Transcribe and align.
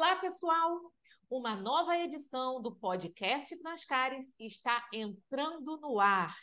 Olá, 0.00 0.16
pessoal! 0.16 0.80
Uma 1.28 1.54
nova 1.54 1.94
edição 1.94 2.62
do 2.62 2.74
podcast 2.74 3.54
Transcares 3.58 4.34
está 4.38 4.88
entrando 4.94 5.76
no 5.76 6.00
ar. 6.00 6.34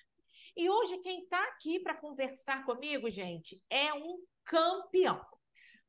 E 0.56 0.70
hoje 0.70 1.00
quem 1.00 1.24
está 1.24 1.44
aqui 1.46 1.80
para 1.80 1.96
conversar 1.96 2.64
comigo, 2.68 3.10
gente, 3.10 3.60
é 3.68 3.92
um 3.96 4.20
campeão. 4.46 5.20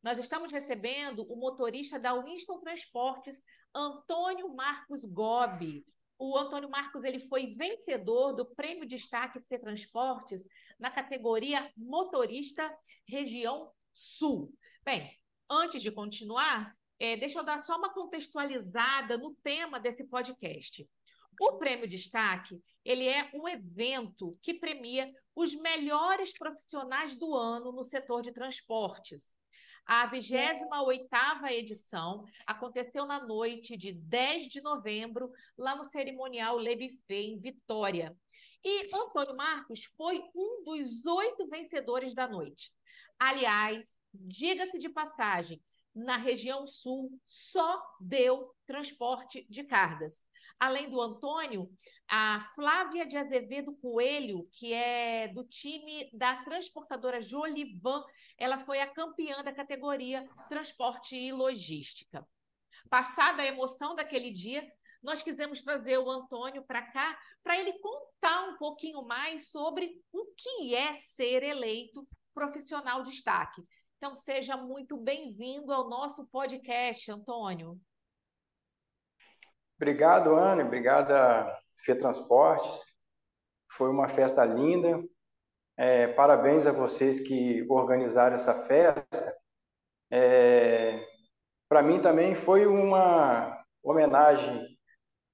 Nós 0.03 0.19
estamos 0.19 0.51
recebendo 0.51 1.31
o 1.31 1.37
motorista 1.37 2.01
da 2.01 2.19
Winston 2.19 2.59
Transportes, 2.61 3.37
Antônio 3.75 4.49
Marcos 4.55 5.05
Gobi. 5.05 5.85
O 6.19 6.39
Antônio 6.39 6.71
Marcos 6.71 7.05
ele 7.05 7.29
foi 7.29 7.55
vencedor 7.55 8.33
do 8.33 8.47
Prêmio 8.47 8.89
Destaque 8.89 9.43
C 9.43 9.59
Transportes 9.59 10.43
na 10.79 10.91
categoria 10.91 11.71
Motorista 11.77 12.75
Região 13.07 13.71
Sul. 13.93 14.55
Bem, 14.83 15.15
antes 15.51 15.83
de 15.83 15.91
continuar, 15.91 16.78
é, 16.99 17.17
deixa 17.17 17.39
eu 17.39 17.45
dar 17.45 17.63
só 17.63 17.77
uma 17.77 17.93
contextualizada 17.93 19.17
no 19.17 19.35
tema 19.37 19.79
desse 19.79 20.05
podcast. 20.05 20.89
O 21.41 21.53
Prêmio 21.53 21.89
Destaque, 21.89 22.61
ele 22.85 23.07
é 23.07 23.31
um 23.33 23.47
evento 23.49 24.33
que 24.43 24.55
premia 24.55 25.07
os 25.37 25.55
melhores 25.55 26.33
profissionais 26.37 27.17
do 27.17 27.35
ano 27.35 27.71
no 27.71 27.85
setor 27.85 28.23
de 28.23 28.33
transportes. 28.33 29.37
A 29.87 30.11
28ª 30.11 31.51
edição 31.53 32.25
aconteceu 32.47 33.07
na 33.07 33.25
noite 33.25 33.77
de 33.77 33.93
10 33.93 34.49
de 34.49 34.61
novembro, 34.61 35.33
lá 35.57 35.77
no 35.77 35.85
cerimonial 35.85 36.57
Lebifé, 36.57 37.23
em 37.23 37.39
Vitória. 37.39 38.15
E 38.63 38.95
Antônio 38.95 39.37
Marcos 39.37 39.85
foi 39.97 40.21
um 40.35 40.65
dos 40.65 41.07
oito 41.07 41.47
vencedores 41.49 42.15
da 42.15 42.29
noite. 42.29 42.71
Aliás, 43.19 43.87
diga-se 44.13 44.79
de 44.79 44.89
passagem, 44.89 45.63
na 45.99 46.17
região 46.17 46.67
sul 46.67 47.11
só 47.27 47.83
deu 48.01 48.55
transporte 48.67 49.47
de 49.51 49.65
cargas. 49.65 50.25
Além 50.59 50.89
do 50.91 51.01
Antônio, 51.01 51.71
a 52.09 52.51
Flávia 52.55 53.07
de 53.07 53.17
Azevedo 53.17 53.77
Coelho, 53.77 54.49
que 54.53 54.73
é 54.73 55.29
do 55.29 55.45
time 55.45 56.11
da 56.13 56.37
transportadora 56.43 57.21
Jolivan, 57.21 58.05
ela 58.37 58.65
foi 58.65 58.81
a 58.81 58.87
campeã 58.87 59.43
da 59.43 59.53
categoria 59.53 60.29
Transporte 60.49 61.17
e 61.17 61.33
Logística. 61.33 62.27
Passada 62.89 63.43
a 63.43 63.47
emoção 63.47 63.95
daquele 63.95 64.31
dia, 64.31 64.67
nós 65.03 65.23
quisemos 65.23 65.63
trazer 65.63 65.99
o 65.99 66.11
Antônio 66.11 66.65
para 66.65 66.83
cá 66.83 67.19
para 67.43 67.59
ele 67.59 67.73
contar 67.79 68.49
um 68.49 68.57
pouquinho 68.57 69.03
mais 69.03 69.51
sobre 69.51 70.01
o 70.13 70.27
que 70.37 70.75
é 70.75 70.97
ser 70.97 71.43
eleito 71.43 72.07
profissional 72.35 73.03
destaque. 73.03 73.63
Então, 73.99 74.15
seja 74.15 74.57
muito 74.57 74.97
bem-vindo 74.97 75.73
ao 75.73 75.89
nosso 75.89 76.25
podcast, 76.27 77.11
Antônio. 77.11 77.77
Obrigado, 79.77 80.37
Ana. 80.37 80.65
Obrigada, 80.65 81.53
Fê 81.85 81.97
Transportes. 81.97 82.81
Foi 83.73 83.91
uma 83.91 84.09
festa 84.09 84.45
linda. 84.45 85.03
É, 85.77 86.07
parabéns 86.07 86.65
a 86.65 86.71
vocês 86.71 87.19
que 87.19 87.67
organizaram 87.69 88.37
essa 88.37 88.55
festa. 88.69 89.35
É, 90.13 90.93
Para 91.69 91.83
mim 91.83 92.01
também 92.01 92.37
foi 92.37 92.67
uma 92.67 93.65
homenagem 93.83 94.65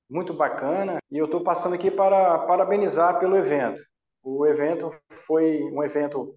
muito 0.08 0.32
bacana 0.32 1.00
e 1.10 1.18
eu 1.18 1.26
estou 1.26 1.44
passando 1.44 1.74
aqui 1.74 1.90
para 1.90 2.38
parabenizar 2.46 3.20
pelo 3.20 3.36
evento. 3.36 3.82
O 4.22 4.46
evento 4.46 4.90
foi 5.10 5.62
um 5.64 5.82
evento 5.82 6.34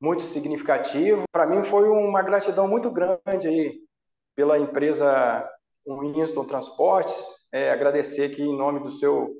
muito 0.00 0.22
significativo. 0.22 1.24
Para 1.32 1.46
mim 1.46 1.62
foi 1.64 1.88
uma 1.88 2.22
gratidão 2.22 2.68
muito 2.68 2.90
grande 2.90 3.48
aí 3.48 3.80
pela 4.34 4.58
empresa 4.58 5.48
Winston 5.86 6.44
Transportes, 6.44 7.48
é, 7.52 7.70
agradecer 7.70 8.30
aqui 8.30 8.42
em 8.42 8.56
nome 8.56 8.80
do 8.80 8.90
seu 8.90 9.34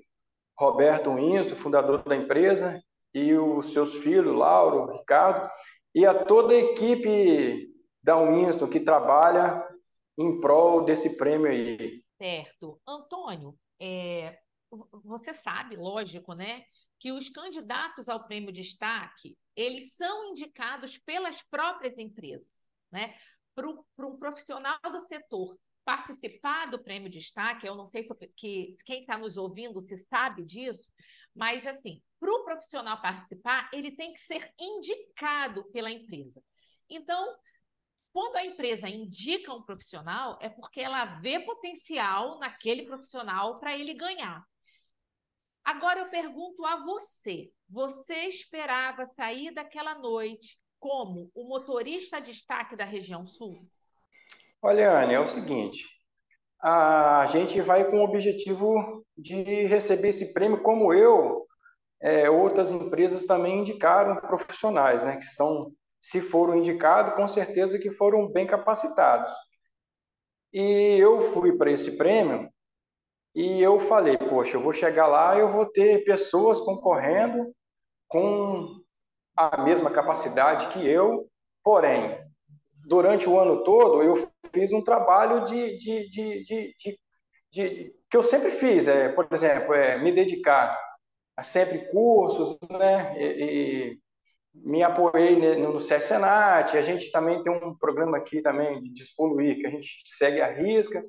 Roberto 0.58 1.14
Winston, 1.14 1.54
fundador 1.54 2.02
da 2.02 2.16
empresa, 2.16 2.80
e 3.12 3.34
os 3.34 3.72
seus 3.72 3.96
filhos, 3.96 4.34
Lauro, 4.34 4.92
Ricardo, 4.92 5.50
e 5.94 6.06
a 6.06 6.14
toda 6.14 6.54
a 6.54 6.58
equipe 6.58 7.68
da 8.02 8.16
Winston 8.16 8.68
que 8.68 8.80
trabalha 8.80 9.66
em 10.18 10.40
prol 10.40 10.84
desse 10.84 11.16
prêmio 11.16 11.48
aí. 11.48 12.02
Certo. 12.16 12.80
Antônio, 12.86 13.54
é, 13.80 14.38
você 15.04 15.34
sabe, 15.34 15.76
lógico, 15.76 16.32
né, 16.34 16.62
que 16.98 17.12
os 17.12 17.28
candidatos 17.28 18.08
ao 18.08 18.26
prêmio 18.26 18.52
destaque, 18.52 19.36
eles 19.54 19.94
são 19.94 20.30
indicados 20.30 20.98
pelas 20.98 21.40
próprias 21.42 21.96
empresas, 21.98 22.48
né? 22.90 23.14
Para 23.54 24.06
um 24.06 24.18
profissional 24.18 24.78
do 24.84 25.06
setor 25.06 25.56
participar 25.86 26.66
do 26.66 26.82
prêmio 26.82 27.08
destaque, 27.08 27.64
eu 27.64 27.76
não 27.76 27.86
sei 27.86 28.02
se 28.02 28.12
que, 28.36 28.76
quem 28.84 29.02
está 29.02 29.16
nos 29.16 29.36
ouvindo 29.36 29.80
se 29.82 29.96
sabe 30.08 30.44
disso, 30.44 30.82
mas 31.32 31.64
assim, 31.64 32.02
para 32.18 32.28
o 32.28 32.44
profissional 32.44 33.00
participar, 33.00 33.70
ele 33.72 33.92
tem 33.92 34.12
que 34.12 34.20
ser 34.20 34.52
indicado 34.58 35.64
pela 35.70 35.88
empresa. 35.88 36.42
Então, 36.90 37.36
quando 38.12 38.36
a 38.36 38.44
empresa 38.44 38.88
indica 38.88 39.52
um 39.54 39.62
profissional, 39.62 40.38
é 40.40 40.48
porque 40.48 40.80
ela 40.80 41.04
vê 41.20 41.38
potencial 41.40 42.40
naquele 42.40 42.86
profissional 42.86 43.60
para 43.60 43.78
ele 43.78 43.94
ganhar. 43.94 44.42
Agora 45.66 45.98
eu 45.98 46.08
pergunto 46.08 46.64
a 46.64 46.76
você: 46.76 47.50
você 47.68 48.14
esperava 48.28 49.04
sair 49.04 49.52
daquela 49.52 49.98
noite 49.98 50.56
como 50.78 51.28
o 51.34 51.48
motorista 51.48 52.20
destaque 52.20 52.76
da 52.76 52.84
região 52.84 53.26
sul? 53.26 53.58
Olha, 54.62 54.96
Anne, 54.96 55.14
é 55.14 55.18
o 55.18 55.26
seguinte: 55.26 55.84
a 56.62 57.26
gente 57.32 57.60
vai 57.60 57.90
com 57.90 57.98
o 57.98 58.04
objetivo 58.04 59.04
de 59.18 59.42
receber 59.66 60.10
esse 60.10 60.32
prêmio, 60.32 60.62
como 60.62 60.94
eu, 60.94 61.44
é, 62.00 62.30
outras 62.30 62.70
empresas 62.70 63.26
também 63.26 63.58
indicaram 63.58 64.20
profissionais, 64.20 65.02
né? 65.02 65.16
Que 65.16 65.24
são, 65.24 65.72
se 66.00 66.20
foram 66.20 66.58
indicados, 66.58 67.14
com 67.14 67.26
certeza 67.26 67.76
que 67.76 67.90
foram 67.90 68.30
bem 68.30 68.46
capacitados. 68.46 69.32
E 70.52 70.96
eu 70.96 71.20
fui 71.32 71.58
para 71.58 71.72
esse 71.72 71.96
prêmio 71.96 72.48
e 73.36 73.60
eu 73.60 73.78
falei, 73.78 74.16
poxa, 74.16 74.56
eu 74.56 74.62
vou 74.62 74.72
chegar 74.72 75.06
lá 75.06 75.38
eu 75.38 75.52
vou 75.52 75.66
ter 75.66 76.02
pessoas 76.04 76.58
concorrendo 76.58 77.54
com 78.08 78.80
a 79.36 79.62
mesma 79.62 79.90
capacidade 79.90 80.68
que 80.68 80.88
eu, 80.88 81.28
porém, 81.62 82.18
durante 82.86 83.28
o 83.28 83.38
ano 83.38 83.62
todo 83.62 84.02
eu 84.02 84.26
fiz 84.54 84.72
um 84.72 84.82
trabalho 84.82 85.44
de, 85.44 85.76
de, 85.76 86.08
de, 86.08 86.74
de, 87.52 87.94
que 88.08 88.16
eu 88.16 88.22
sempre 88.22 88.50
fiz, 88.50 88.88
é, 88.88 89.10
por 89.10 89.26
exemplo, 89.30 89.74
é, 89.74 89.98
me 89.98 90.12
dedicar 90.12 90.78
a 91.36 91.42
sempre 91.42 91.90
cursos, 91.90 92.58
né, 92.70 93.14
e, 93.18 93.44
e 93.44 93.98
me 94.54 94.82
apoiei 94.82 95.36
no, 95.36 95.74
no 95.74 95.80
CESENAT, 95.80 96.74
a 96.78 96.82
gente 96.82 97.10
também 97.12 97.42
tem 97.42 97.52
um 97.52 97.76
programa 97.76 98.16
aqui 98.16 98.40
também 98.40 98.82
de 98.82 98.94
despoluir, 98.94 99.56
que 99.56 99.66
a 99.66 99.70
gente 99.70 100.02
segue 100.06 100.40
a 100.40 100.50
risca, 100.50 101.04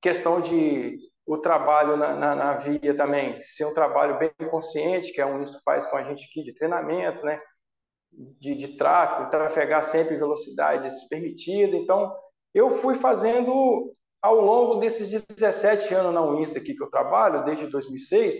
questão 0.00 0.40
de 0.40 0.98
o 1.30 1.38
trabalho 1.38 1.96
na, 1.96 2.12
na, 2.12 2.34
na, 2.34 2.54
via 2.54 2.92
também 2.92 3.40
ser 3.40 3.64
um 3.64 3.72
trabalho 3.72 4.18
bem 4.18 4.32
consciente, 4.50 5.12
que 5.12 5.20
é 5.20 5.24
um 5.24 5.40
isso 5.40 5.60
faz 5.64 5.86
com 5.86 5.96
a 5.96 6.02
gente 6.02 6.24
aqui 6.24 6.42
de 6.42 6.52
treinamento, 6.52 7.24
né? 7.24 7.40
De, 8.10 8.56
de 8.56 8.76
tráfego, 8.76 9.30
trafegar 9.30 9.84
sempre 9.84 10.16
velocidades 10.16 11.06
permitidas. 11.08 11.80
Então, 11.80 12.12
eu 12.52 12.70
fui 12.70 12.96
fazendo 12.96 13.94
ao 14.20 14.40
longo 14.40 14.80
desses 14.80 15.08
17 15.08 15.94
anos 15.94 16.12
na 16.12 16.20
Uinsta 16.20 16.58
aqui 16.58 16.74
que 16.74 16.82
eu 16.82 16.90
trabalho, 16.90 17.44
desde 17.44 17.68
2006, 17.68 18.34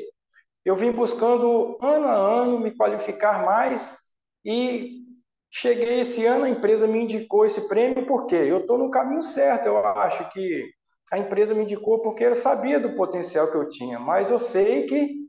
eu 0.65 0.75
vim 0.75 0.91
buscando 0.91 1.79
ano 1.81 2.09
a 2.09 2.15
ano 2.15 2.59
me 2.59 2.73
qualificar 2.73 3.45
mais 3.45 3.97
e 4.45 5.05
cheguei 5.49 6.01
esse 6.01 6.27
ano, 6.27 6.45
a 6.45 6.51
empresa 6.51 6.89
me 6.89 7.03
indicou 7.03 7.47
esse 7.47 7.69
prêmio, 7.69 8.05
porque 8.05 8.35
eu 8.35 8.59
estou 8.59 8.77
no 8.77 8.91
caminho 8.91 9.23
certo, 9.23 9.67
eu 9.67 9.79
acho 9.79 10.29
que 10.31 10.80
a 11.11 11.19
empresa 11.19 11.55
me 11.55 11.63
indicou 11.63 12.01
porque 12.01 12.25
ela 12.25 12.35
sabia 12.35 12.79
do 12.79 12.95
potencial 12.95 13.51
que 13.51 13.57
eu 13.57 13.69
tinha, 13.69 13.99
mas 13.99 14.31
eu 14.31 14.39
sei 14.39 14.87
que 14.87 15.21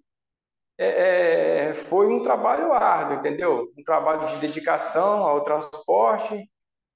é, 0.78 1.68
é, 1.70 1.74
foi 1.74 2.08
um 2.08 2.24
trabalho 2.24 2.72
árduo, 2.72 3.18
entendeu? 3.18 3.72
Um 3.78 3.84
trabalho 3.84 4.28
de 4.28 4.38
dedicação 4.38 5.24
ao 5.24 5.44
transporte, 5.44 6.50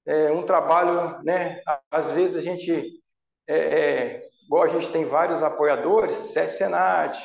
é, 0.06 0.30
um 0.32 0.44
trabalho, 0.44 1.22
né? 1.22 1.60
Às 1.90 2.10
vezes 2.10 2.36
a 2.36 2.40
gente, 2.40 3.00
é, 3.48 3.56
é 3.56 4.28
igual 4.44 4.64
a 4.64 4.68
gente 4.68 4.90
tem 4.90 5.04
vários 5.04 5.42
apoiadores, 5.42 6.14
Senat, 6.14 7.20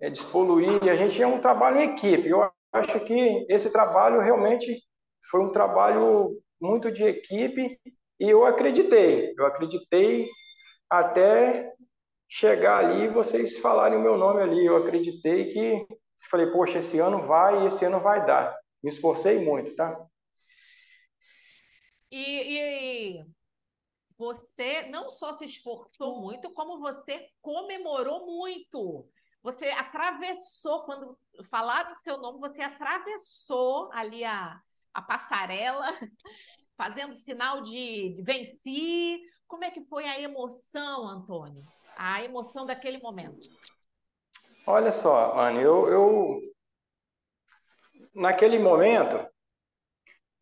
é, 0.00 0.10
Despoluir, 0.10 0.82
a 0.90 0.96
gente 0.96 1.22
é 1.22 1.26
um 1.26 1.40
trabalho 1.40 1.80
em 1.80 1.94
equipe. 1.94 2.28
Eu 2.28 2.50
acho 2.72 3.00
que 3.00 3.46
esse 3.48 3.70
trabalho 3.70 4.20
realmente 4.20 4.82
foi 5.30 5.40
um 5.40 5.52
trabalho 5.52 6.38
muito 6.60 6.90
de 6.90 7.04
equipe 7.04 7.78
e 8.20 8.30
eu 8.30 8.44
acreditei, 8.46 9.34
eu 9.38 9.46
acreditei 9.46 10.26
até 10.88 11.72
chegar 12.28 12.78
ali 12.78 13.04
e 13.04 13.08
vocês 13.08 13.58
falarem 13.58 13.98
o 13.98 14.02
meu 14.02 14.16
nome 14.16 14.42
ali. 14.42 14.64
Eu 14.64 14.76
acreditei 14.76 15.52
que 15.52 15.86
falei, 16.30 16.46
poxa, 16.50 16.78
esse 16.78 16.98
ano 16.98 17.26
vai 17.26 17.62
e 17.62 17.66
esse 17.66 17.84
ano 17.84 18.00
vai 18.00 18.24
dar. 18.24 18.56
Me 18.82 18.90
esforcei 18.90 19.38
muito, 19.44 19.74
tá? 19.76 19.96
E, 22.10 22.58
e 22.58 23.24
você 24.16 24.82
não 24.88 25.10
só 25.10 25.36
se 25.36 25.44
esforçou 25.44 26.20
muito, 26.20 26.50
como 26.52 26.78
você 26.78 27.28
comemorou 27.40 28.26
muito. 28.26 29.08
Você 29.42 29.66
atravessou, 29.66 30.84
quando 30.84 31.18
falaram 31.50 31.92
o 31.92 31.96
seu 31.96 32.18
nome, 32.18 32.38
você 32.38 32.62
atravessou 32.62 33.90
ali 33.92 34.24
a, 34.24 34.58
a 34.92 35.02
passarela, 35.02 35.86
fazendo 36.76 37.18
sinal 37.18 37.62
de, 37.62 38.14
de 38.16 38.22
venci. 38.22 39.20
Como 39.54 39.62
é 39.62 39.70
que 39.70 39.84
foi 39.84 40.04
a 40.04 40.20
emoção, 40.20 41.06
Antônio? 41.06 41.62
A 41.96 42.24
emoção 42.24 42.66
daquele 42.66 42.98
momento? 42.98 43.38
Olha 44.66 44.90
só, 44.90 45.38
Anne, 45.38 45.62
eu, 45.62 45.88
eu 45.88 46.40
naquele 48.12 48.58
momento 48.58 49.24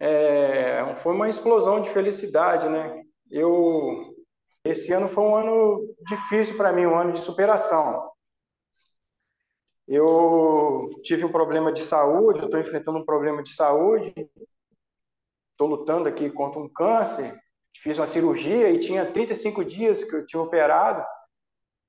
é, 0.00 0.94
foi 1.00 1.12
uma 1.12 1.28
explosão 1.28 1.82
de 1.82 1.90
felicidade, 1.90 2.70
né? 2.70 3.02
Eu 3.30 4.16
esse 4.64 4.90
ano 4.94 5.10
foi 5.10 5.24
um 5.24 5.36
ano 5.36 5.94
difícil 6.08 6.56
para 6.56 6.72
mim, 6.72 6.86
um 6.86 6.98
ano 6.98 7.12
de 7.12 7.20
superação. 7.20 8.10
Eu 9.86 10.88
tive 11.02 11.26
um 11.26 11.32
problema 11.32 11.70
de 11.70 11.82
saúde, 11.82 12.46
estou 12.46 12.58
enfrentando 12.58 12.96
um 12.96 13.04
problema 13.04 13.42
de 13.42 13.54
saúde, 13.54 14.14
estou 15.50 15.68
lutando 15.68 16.08
aqui 16.08 16.30
contra 16.30 16.58
um 16.58 16.68
câncer, 16.72 17.38
fiz 17.80 17.98
uma 17.98 18.06
cirurgia 18.06 18.70
e 18.70 18.78
tinha 18.78 19.06
35 19.06 19.64
dias 19.64 20.04
que 20.04 20.14
eu 20.14 20.26
tinha 20.26 20.42
operado, 20.42 21.04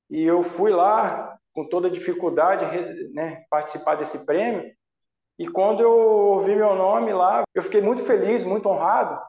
e 0.10 0.24
eu 0.24 0.44
fui 0.44 0.72
lá 0.72 1.38
com 1.54 1.68
toda 1.68 1.90
dificuldade 1.90 2.66
né, 3.14 3.44
participar 3.50 3.96
desse 3.96 4.26
prêmio, 4.26 4.72
e 5.38 5.48
quando 5.48 5.82
eu 5.82 5.92
ouvi 5.92 6.56
meu 6.56 6.76
nome 6.76 7.12
lá, 7.12 7.44
eu 7.54 7.64
fiquei 7.64 7.82
muito 7.82 8.04
feliz, 8.04 8.44
muito 8.44 8.70
honrado. 8.70 9.20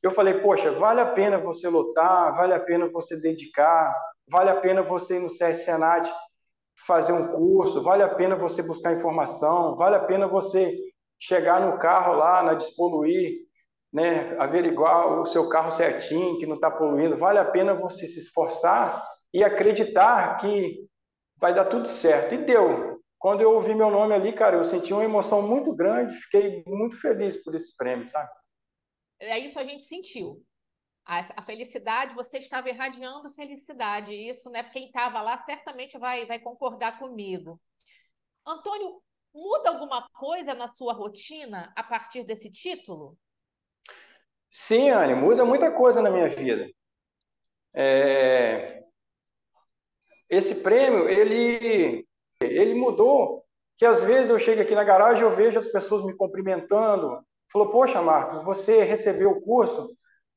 Eu 0.00 0.12
falei, 0.12 0.34
poxa, 0.34 0.70
vale 0.70 1.00
a 1.00 1.06
pena 1.06 1.38
você 1.38 1.68
lutar, 1.68 2.36
vale 2.36 2.54
a 2.54 2.60
pena 2.60 2.88
você 2.88 3.20
dedicar, 3.20 3.92
vale 4.28 4.50
a 4.50 4.56
pena 4.56 4.82
você 4.82 5.16
ir 5.16 5.20
no 5.20 5.30
CS 5.30 5.64
Senat 5.64 6.08
fazer 6.86 7.12
um 7.12 7.28
curso, 7.32 7.82
vale 7.82 8.04
a 8.04 8.08
pena 8.08 8.36
você 8.36 8.62
buscar 8.62 8.92
informação, 8.92 9.74
vale 9.76 9.96
a 9.96 10.04
pena 10.04 10.28
você 10.28 10.78
chegar 11.18 11.60
no 11.60 11.76
carro 11.78 12.14
lá 12.14 12.42
na 12.42 12.54
Despoluir, 12.54 13.47
né, 13.92 14.36
averiguar 14.38 15.20
o 15.20 15.26
seu 15.26 15.48
carro 15.48 15.70
certinho, 15.70 16.38
que 16.38 16.46
não 16.46 16.56
está 16.56 16.70
poluindo, 16.70 17.16
vale 17.16 17.38
a 17.38 17.44
pena 17.44 17.74
você 17.74 18.06
se 18.06 18.18
esforçar 18.18 19.02
e 19.32 19.42
acreditar 19.42 20.36
que 20.38 20.86
vai 21.38 21.54
dar 21.54 21.66
tudo 21.66 21.88
certo. 21.88 22.34
E 22.34 22.38
deu. 22.38 22.98
Quando 23.18 23.40
eu 23.40 23.52
ouvi 23.52 23.74
meu 23.74 23.90
nome 23.90 24.14
ali, 24.14 24.32
cara, 24.32 24.56
eu 24.56 24.64
senti 24.64 24.92
uma 24.92 25.04
emoção 25.04 25.42
muito 25.42 25.74
grande, 25.74 26.14
fiquei 26.14 26.62
muito 26.66 27.00
feliz 27.00 27.42
por 27.42 27.54
esse 27.54 27.76
prêmio, 27.76 28.08
sabe? 28.08 28.30
É 29.20 29.38
isso 29.38 29.58
a 29.58 29.64
gente 29.64 29.84
sentiu. 29.84 30.44
A, 31.04 31.40
a 31.40 31.42
felicidade, 31.42 32.14
você 32.14 32.38
estava 32.38 32.68
irradiando 32.68 33.32
felicidade. 33.32 34.12
Isso, 34.12 34.48
né? 34.50 34.62
Quem 34.70 34.86
estava 34.86 35.20
lá 35.20 35.42
certamente 35.44 35.98
vai, 35.98 36.26
vai 36.26 36.38
concordar 36.38 36.98
comigo. 36.98 37.60
Antônio, 38.46 39.02
muda 39.34 39.70
alguma 39.70 40.08
coisa 40.10 40.54
na 40.54 40.68
sua 40.68 40.92
rotina 40.92 41.72
a 41.74 41.82
partir 41.82 42.24
desse 42.24 42.50
título? 42.50 43.18
Sim, 44.50 44.90
Anne, 44.90 45.14
muda 45.14 45.44
muita 45.44 45.70
coisa 45.70 46.00
na 46.02 46.10
minha 46.10 46.28
vida. 46.28 46.68
É... 47.74 48.82
Esse 50.28 50.56
prêmio, 50.56 51.08
ele 51.08 52.06
ele 52.40 52.74
mudou, 52.74 53.44
que 53.76 53.84
às 53.84 54.02
vezes 54.02 54.30
eu 54.30 54.38
chego 54.38 54.62
aqui 54.62 54.74
na 54.74 54.84
garagem 54.84 55.22
eu 55.22 55.30
vejo 55.34 55.58
as 55.58 55.66
pessoas 55.66 56.04
me 56.04 56.14
cumprimentando. 56.16 57.20
Falou, 57.52 57.70
poxa, 57.70 58.00
Marcos, 58.02 58.44
você 58.44 58.82
recebeu 58.82 59.30
o 59.30 59.40
curso. 59.40 59.88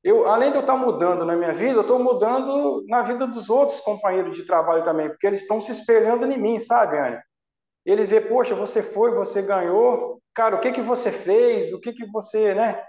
Eu, 0.04 0.28
além 0.28 0.50
de 0.50 0.58
eu 0.58 0.62
estar 0.62 0.78
mudando 0.78 1.26
na 1.26 1.36
minha 1.36 1.54
vida, 1.54 1.78
eu 1.78 1.82
estou 1.82 2.00
mudando 2.00 2.84
na 2.88 3.04
vida 3.04 3.28
dos 3.28 3.50
outros 3.50 3.80
companheiros 3.82 4.36
de 4.36 4.46
trabalho 4.46 4.84
também, 4.84 5.10
porque 5.10 5.28
eles 5.28 5.42
estão 5.42 5.62
se 5.62 5.72
espelhando 5.72 6.26
em 6.26 6.40
mim, 6.40 6.58
sabe, 6.58 6.98
Anne? 6.98 7.20
Eles 7.86 8.10
vê, 8.10 8.20
poxa, 8.22 8.56
você 8.56 8.82
foi, 8.82 9.12
você 9.14 9.42
ganhou, 9.42 10.20
cara, 10.34 10.56
o 10.56 10.60
que 10.60 10.72
que 10.72 10.82
você 10.82 11.12
fez, 11.12 11.72
o 11.74 11.80
que 11.80 11.94
que 11.94 12.06
você, 12.08 12.56
né? 12.56 12.84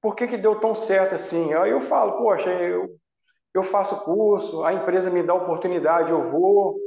Por 0.00 0.14
que 0.14 0.26
que 0.28 0.36
deu 0.36 0.60
tão 0.60 0.74
certo 0.74 1.14
assim? 1.14 1.52
Aí 1.54 1.70
eu 1.70 1.80
falo, 1.80 2.18
poxa, 2.18 2.50
eu, 2.50 2.98
eu 3.52 3.62
faço 3.62 4.04
curso, 4.04 4.62
a 4.64 4.72
empresa 4.72 5.10
me 5.10 5.22
dá 5.22 5.34
oportunidade, 5.34 6.12
eu 6.12 6.30
vou, 6.30 6.78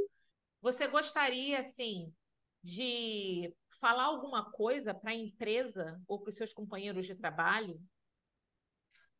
você 0.62 0.86
gostaria, 0.86 1.58
assim, 1.58 2.14
de 2.62 3.52
falar 3.80 4.04
alguma 4.04 4.52
coisa 4.52 4.94
para 4.94 5.10
a 5.10 5.14
empresa 5.14 6.00
ou 6.06 6.20
para 6.20 6.30
os 6.30 6.36
seus 6.36 6.52
companheiros 6.52 7.04
de 7.04 7.16
trabalho? 7.16 7.80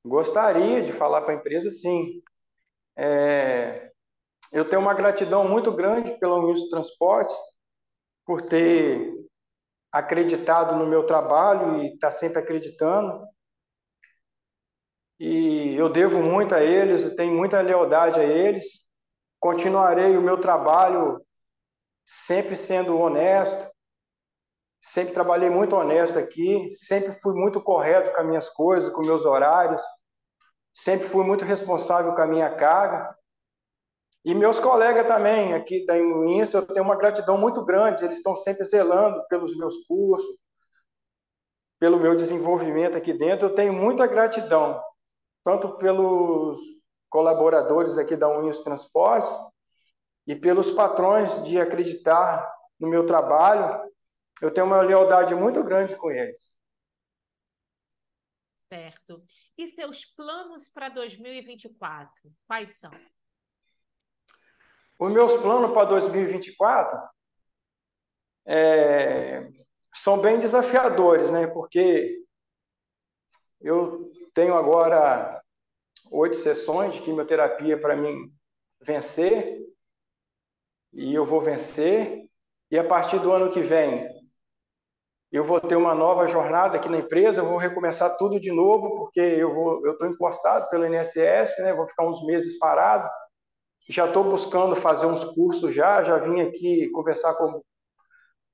Gostaria 0.06 0.80
de 0.82 0.92
falar 0.92 1.22
para 1.22 1.32
a 1.32 1.36
empresa, 1.36 1.68
sim. 1.68 2.22
É... 2.96 3.90
Eu 4.52 4.68
tenho 4.68 4.80
uma 4.80 4.94
gratidão 4.94 5.48
muito 5.48 5.72
grande 5.72 6.16
pela 6.20 6.36
Unidos 6.36 6.68
Transportes 6.68 7.34
por 8.24 8.42
ter 8.42 9.08
acreditado 9.90 10.76
no 10.76 10.86
meu 10.86 11.04
trabalho 11.06 11.82
e 11.82 11.94
está 11.94 12.08
sempre 12.12 12.38
acreditando. 12.38 13.26
E 15.24 15.76
eu 15.76 15.88
devo 15.88 16.20
muito 16.20 16.52
a 16.52 16.60
eles, 16.60 17.14
tenho 17.14 17.32
muita 17.32 17.60
lealdade 17.60 18.18
a 18.18 18.24
eles. 18.24 18.84
Continuarei 19.38 20.16
o 20.16 20.20
meu 20.20 20.40
trabalho 20.40 21.24
sempre 22.04 22.56
sendo 22.56 22.98
honesto, 22.98 23.70
sempre 24.82 25.14
trabalhei 25.14 25.48
muito 25.48 25.76
honesto 25.76 26.18
aqui, 26.18 26.72
sempre 26.72 27.12
fui 27.22 27.34
muito 27.34 27.62
correto 27.62 28.12
com 28.12 28.20
as 28.20 28.26
minhas 28.26 28.48
coisas, 28.48 28.92
com 28.92 29.02
meus 29.02 29.24
horários, 29.24 29.80
sempre 30.74 31.06
fui 31.06 31.24
muito 31.24 31.44
responsável 31.44 32.16
com 32.16 32.22
a 32.22 32.26
minha 32.26 32.52
carga. 32.56 33.16
E 34.24 34.34
meus 34.34 34.58
colegas 34.58 35.06
também 35.06 35.54
aqui 35.54 35.86
da 35.86 35.96
Insta, 35.96 36.58
eu 36.58 36.66
tenho 36.66 36.84
uma 36.84 36.96
gratidão 36.96 37.38
muito 37.38 37.64
grande, 37.64 38.04
eles 38.04 38.16
estão 38.16 38.34
sempre 38.34 38.64
zelando 38.64 39.24
pelos 39.28 39.56
meus 39.56 39.86
cursos, 39.86 40.36
pelo 41.78 42.00
meu 42.00 42.16
desenvolvimento 42.16 42.96
aqui 42.96 43.12
dentro. 43.12 43.46
Eu 43.46 43.54
tenho 43.54 43.72
muita 43.72 44.04
gratidão, 44.08 44.82
tanto 45.44 45.76
pelos 45.78 46.60
colaboradores 47.08 47.98
aqui 47.98 48.16
da 48.16 48.28
Uninhos 48.28 48.60
Transportes, 48.60 49.30
e 50.26 50.36
pelos 50.36 50.70
patrões 50.70 51.42
de 51.44 51.60
acreditar 51.60 52.48
no 52.78 52.88
meu 52.88 53.06
trabalho, 53.06 53.90
eu 54.40 54.52
tenho 54.52 54.66
uma 54.66 54.80
lealdade 54.80 55.34
muito 55.34 55.62
grande 55.62 55.96
com 55.96 56.10
eles. 56.10 56.50
Certo. 58.68 59.22
E 59.58 59.68
seus 59.68 60.04
planos 60.04 60.68
para 60.68 60.88
2024, 60.88 62.10
quais 62.46 62.78
são? 62.78 62.90
Os 64.98 65.12
meus 65.12 65.36
planos 65.38 65.72
para 65.72 65.84
2024 65.84 66.98
é, 68.46 69.50
são 69.94 70.20
bem 70.20 70.38
desafiadores, 70.38 71.30
né? 71.30 71.46
Porque 71.48 72.24
eu 73.60 74.10
tenho 74.32 74.54
agora 74.54 75.41
oito 76.12 76.36
sessões 76.36 76.94
de 76.94 77.02
quimioterapia 77.02 77.80
para 77.80 77.96
mim 77.96 78.30
vencer 78.80 79.58
e 80.92 81.14
eu 81.14 81.24
vou 81.24 81.40
vencer. 81.40 82.22
E 82.70 82.78
a 82.78 82.84
partir 82.84 83.18
do 83.18 83.32
ano 83.32 83.50
que 83.50 83.60
vem, 83.60 84.08
eu 85.30 85.44
vou 85.44 85.60
ter 85.60 85.76
uma 85.76 85.94
nova 85.94 86.26
jornada 86.26 86.76
aqui 86.76 86.88
na 86.88 86.98
empresa, 86.98 87.40
eu 87.40 87.48
vou 87.48 87.56
recomeçar 87.56 88.16
tudo 88.16 88.38
de 88.38 88.52
novo, 88.52 88.96
porque 88.96 89.20
eu 89.20 89.54
vou, 89.54 89.84
eu 89.86 89.92
estou 89.92 90.06
encostado 90.06 90.68
pelo 90.68 90.86
INSS, 90.86 91.58
né? 91.60 91.72
Vou 91.72 91.86
ficar 91.86 92.06
uns 92.06 92.24
meses 92.24 92.58
parado. 92.58 93.08
Já 93.88 94.06
estou 94.06 94.24
buscando 94.24 94.76
fazer 94.76 95.06
uns 95.06 95.24
cursos 95.24 95.74
já, 95.74 96.02
já 96.02 96.18
vim 96.18 96.40
aqui 96.40 96.88
conversar 96.90 97.34
com, 97.34 97.62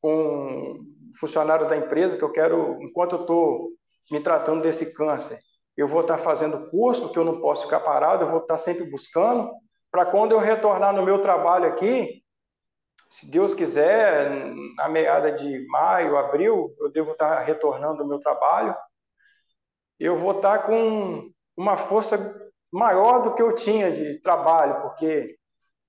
com 0.00 0.14
um 0.14 1.12
funcionário 1.18 1.68
da 1.68 1.76
empresa 1.76 2.16
que 2.16 2.24
eu 2.24 2.32
quero, 2.32 2.80
enquanto 2.80 3.16
eu 3.16 3.20
estou 3.22 3.68
me 4.10 4.20
tratando 4.20 4.62
desse 4.62 4.92
câncer, 4.94 5.38
eu 5.78 5.86
vou 5.86 6.00
estar 6.00 6.18
fazendo 6.18 6.68
curso, 6.70 7.12
que 7.12 7.18
eu 7.18 7.24
não 7.24 7.40
posso 7.40 7.64
ficar 7.64 7.78
parado, 7.78 8.24
eu 8.24 8.30
vou 8.30 8.40
estar 8.40 8.56
sempre 8.56 8.90
buscando, 8.90 9.48
para 9.92 10.04
quando 10.04 10.32
eu 10.32 10.40
retornar 10.40 10.92
no 10.92 11.04
meu 11.04 11.22
trabalho 11.22 11.68
aqui, 11.68 12.20
se 13.08 13.30
Deus 13.30 13.54
quiser, 13.54 14.52
na 14.76 14.88
meada 14.88 15.30
de 15.30 15.64
maio, 15.68 16.18
abril, 16.18 16.74
eu 16.80 16.90
devo 16.90 17.12
estar 17.12 17.38
retornando 17.40 18.02
ao 18.02 18.08
meu 18.08 18.18
trabalho. 18.18 18.74
Eu 19.98 20.16
vou 20.16 20.32
estar 20.32 20.64
com 20.66 21.30
uma 21.56 21.76
força 21.76 22.18
maior 22.70 23.22
do 23.22 23.34
que 23.34 23.40
eu 23.40 23.54
tinha 23.54 23.90
de 23.90 24.20
trabalho, 24.20 24.82
porque 24.82 25.38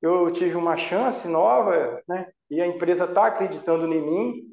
eu 0.02 0.32
tive 0.32 0.56
uma 0.56 0.78
chance 0.78 1.28
nova, 1.28 2.02
né? 2.08 2.32
E 2.50 2.62
a 2.62 2.68
empresa 2.68 3.04
está 3.06 3.26
acreditando 3.26 3.86
em 3.92 4.02
mim. 4.02 4.44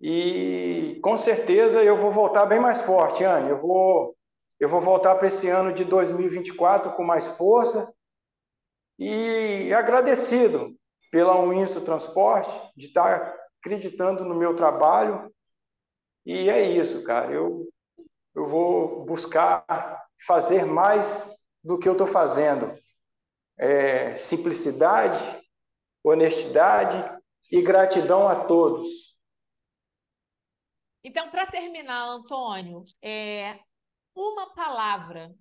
E 0.00 1.00
com 1.02 1.16
certeza 1.16 1.82
eu 1.82 1.96
vou 1.96 2.10
voltar 2.10 2.44
bem 2.44 2.60
mais 2.60 2.82
forte, 2.82 3.24
Anne. 3.24 3.50
Eu 3.50 3.60
vou, 3.60 4.14
eu 4.62 4.68
vou 4.68 4.80
voltar 4.80 5.16
para 5.16 5.26
esse 5.26 5.48
ano 5.48 5.72
de 5.72 5.84
2024 5.84 6.92
com 6.92 7.02
mais 7.02 7.26
força 7.26 7.92
e 8.96 9.74
agradecido 9.74 10.78
pela 11.10 11.34
Winsto 11.48 11.80
Transporte, 11.80 12.70
de 12.76 12.86
estar 12.86 13.34
acreditando 13.58 14.24
no 14.24 14.36
meu 14.36 14.54
trabalho. 14.54 15.34
E 16.24 16.48
é 16.48 16.62
isso, 16.62 17.02
cara. 17.02 17.32
Eu, 17.32 17.68
eu 18.36 18.46
vou 18.46 19.04
buscar 19.04 20.06
fazer 20.24 20.64
mais 20.64 21.28
do 21.60 21.76
que 21.76 21.88
eu 21.88 21.94
estou 21.94 22.06
fazendo. 22.06 22.72
É, 23.58 24.16
simplicidade, 24.16 25.42
honestidade 26.04 27.20
e 27.50 27.60
gratidão 27.62 28.28
a 28.28 28.44
todos. 28.44 29.16
Então, 31.02 31.28
para 31.32 31.46
terminar, 31.46 32.04
Antônio, 32.04 32.84
é 33.02 33.58
uma 34.14 34.54
palavra 34.54 35.34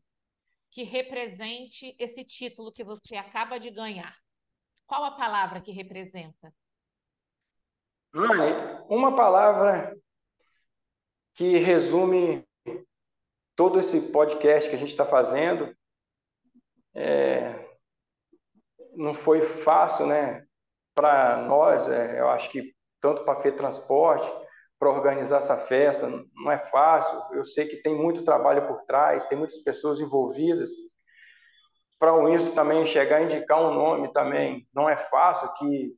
que 0.71 0.83
represente 0.83 1.95
esse 1.99 2.23
título 2.23 2.71
que 2.71 2.83
você 2.83 3.15
acaba 3.15 3.59
de 3.59 3.69
ganhar. 3.69 4.15
Qual 4.87 5.03
a 5.03 5.11
palavra 5.11 5.61
que 5.61 5.71
representa? 5.71 6.53
Uma 8.89 9.15
palavra 9.15 9.97
que 11.33 11.57
resume 11.57 12.45
todo 13.55 13.79
esse 13.79 14.11
podcast 14.11 14.69
que 14.69 14.75
a 14.75 14.79
gente 14.79 14.89
está 14.89 15.05
fazendo. 15.05 15.75
É, 16.93 17.77
não 18.93 19.13
foi 19.13 19.41
fácil, 19.41 20.07
né? 20.07 20.45
Para 20.93 21.37
nós, 21.37 21.87
é, 21.87 22.19
eu 22.19 22.29
acho 22.29 22.49
que 22.49 22.75
tanto 22.99 23.23
para 23.23 23.39
a 23.39 23.51
Transporte, 23.51 24.29
para 24.81 24.89
organizar 24.89 25.37
essa 25.37 25.55
festa, 25.55 26.09
não 26.33 26.51
é 26.51 26.57
fácil. 26.57 27.15
Eu 27.33 27.45
sei 27.45 27.67
que 27.67 27.83
tem 27.83 27.93
muito 27.93 28.25
trabalho 28.25 28.67
por 28.67 28.81
trás, 28.85 29.27
tem 29.27 29.37
muitas 29.37 29.59
pessoas 29.59 29.99
envolvidas. 29.99 30.71
Para 31.99 32.15
o 32.15 32.27
isso 32.27 32.55
também 32.55 32.87
chegar 32.87 33.17
a 33.17 33.21
indicar 33.21 33.61
um 33.61 33.75
nome 33.75 34.11
também 34.11 34.67
não 34.73 34.89
é 34.89 34.97
fácil, 34.97 35.53
que 35.53 35.95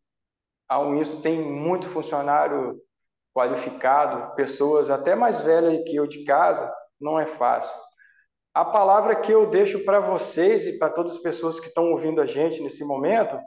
a 0.68 0.80
Uninso 0.80 1.22
tem 1.22 1.42
muito 1.42 1.88
funcionário 1.88 2.78
qualificado, 3.34 4.36
pessoas 4.36 4.90
até 4.90 5.16
mais 5.16 5.40
velhas 5.40 5.82
que 5.86 5.96
eu 5.96 6.06
de 6.06 6.26
casa, 6.26 6.70
não 7.00 7.18
é 7.18 7.26
fácil. 7.26 7.74
A 8.54 8.66
palavra 8.66 9.16
que 9.16 9.32
eu 9.32 9.50
deixo 9.50 9.86
para 9.86 10.02
vocês 10.02 10.66
e 10.66 10.78
para 10.78 10.90
todas 10.90 11.14
as 11.14 11.20
pessoas 11.20 11.58
que 11.58 11.68
estão 11.68 11.90
ouvindo 11.90 12.20
a 12.20 12.26
gente 12.26 12.62
nesse 12.62 12.84
momento 12.84 13.40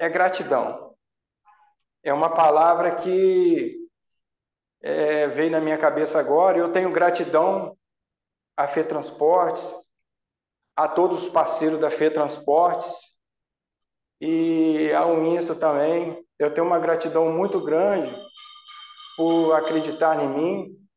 é 0.00 0.08
gratidão. 0.08 0.96
É 2.02 2.12
uma 2.12 2.28
palavra 2.28 2.96
que 2.96 3.83
é, 4.84 5.26
veio 5.28 5.50
na 5.50 5.62
minha 5.62 5.78
cabeça 5.78 6.20
agora. 6.20 6.58
Eu 6.58 6.70
tenho 6.70 6.92
gratidão 6.92 7.74
à 8.54 8.68
Fê 8.68 8.84
Transportes, 8.84 9.74
a 10.76 10.86
todos 10.86 11.22
os 11.22 11.28
parceiros 11.30 11.80
da 11.80 11.90
Fê 11.90 12.10
Transportes 12.10 12.92
e 14.20 14.92
ao 14.92 15.22
Insta 15.22 15.54
também. 15.54 16.22
Eu 16.38 16.52
tenho 16.52 16.66
uma 16.66 16.78
gratidão 16.78 17.32
muito 17.32 17.64
grande 17.64 18.14
por 19.16 19.54
acreditar 19.54 20.22
em 20.22 20.28
mim, 20.28 20.88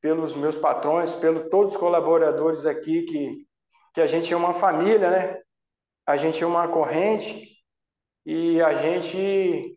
pelos 0.00 0.34
meus 0.34 0.56
patrões, 0.56 1.12
pelos 1.12 1.50
todos 1.50 1.74
os 1.74 1.78
colaboradores 1.78 2.64
aqui, 2.64 3.02
que, 3.02 3.46
que 3.92 4.00
a 4.00 4.06
gente 4.06 4.32
é 4.32 4.36
uma 4.36 4.54
família, 4.54 5.10
né? 5.10 5.42
A 6.06 6.16
gente 6.16 6.42
é 6.42 6.46
uma 6.46 6.68
corrente 6.68 7.54
e 8.24 8.62
a 8.62 8.72
gente 8.76 9.76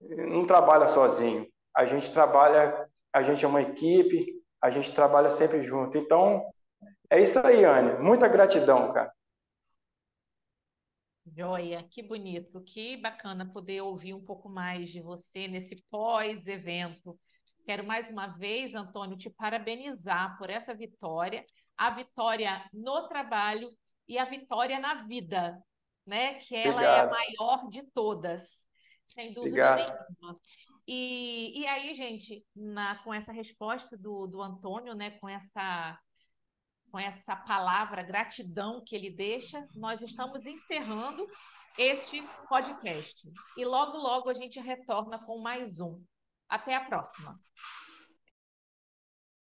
não 0.00 0.44
trabalha 0.44 0.88
sozinho. 0.88 1.53
A 1.74 1.86
gente 1.86 2.12
trabalha, 2.12 2.88
a 3.12 3.22
gente 3.22 3.44
é 3.44 3.48
uma 3.48 3.62
equipe, 3.62 4.42
a 4.60 4.70
gente 4.70 4.92
trabalha 4.92 5.30
sempre 5.30 5.62
junto. 5.62 5.98
Então, 5.98 6.42
é 7.10 7.20
isso 7.20 7.38
aí, 7.44 7.64
Anne. 7.64 8.02
Muita 8.02 8.28
gratidão, 8.28 8.92
cara. 8.92 9.12
Joia, 11.26 11.82
que 11.90 12.02
bonito, 12.02 12.60
que 12.62 12.96
bacana 12.96 13.50
poder 13.50 13.80
ouvir 13.80 14.14
um 14.14 14.24
pouco 14.24 14.48
mais 14.48 14.90
de 14.90 15.00
você 15.00 15.48
nesse 15.48 15.82
pós-evento. 15.90 17.18
Quero 17.64 17.84
mais 17.84 18.10
uma 18.10 18.26
vez, 18.26 18.74
Antônio, 18.74 19.16
te 19.16 19.30
parabenizar 19.30 20.36
por 20.38 20.50
essa 20.50 20.74
vitória, 20.74 21.44
a 21.76 21.90
vitória 21.90 22.62
no 22.72 23.08
trabalho 23.08 23.70
e 24.06 24.18
a 24.18 24.24
vitória 24.26 24.78
na 24.78 25.02
vida, 25.04 25.58
né? 26.06 26.34
Que 26.40 26.56
ela 26.56 26.74
Obrigado. 26.74 26.98
é 26.98 27.00
a 27.00 27.10
maior 27.10 27.68
de 27.70 27.82
todas, 27.94 28.66
sem 29.06 29.32
dúvida 29.32 29.70
Obrigado. 29.70 30.06
nenhuma. 30.20 30.40
E, 30.86 31.60
e 31.60 31.66
aí, 31.66 31.94
gente, 31.94 32.44
na, 32.54 32.96
com 33.02 33.12
essa 33.12 33.32
resposta 33.32 33.96
do, 33.96 34.26
do 34.26 34.42
Antônio, 34.42 34.94
né, 34.94 35.10
com 35.12 35.28
essa 35.28 35.98
com 36.90 36.98
essa 37.00 37.34
palavra 37.34 38.04
gratidão 38.04 38.80
que 38.86 38.94
ele 38.94 39.10
deixa, 39.10 39.66
nós 39.74 40.00
estamos 40.00 40.46
encerrando 40.46 41.26
este 41.76 42.22
podcast. 42.48 43.20
E 43.56 43.64
logo, 43.64 43.98
logo 43.98 44.30
a 44.30 44.34
gente 44.34 44.60
retorna 44.60 45.18
com 45.18 45.40
mais 45.40 45.80
um. 45.80 46.00
Até 46.48 46.76
a 46.76 46.84
próxima. 46.84 47.36